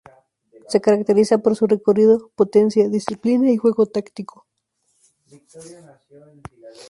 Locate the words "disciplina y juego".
2.89-3.85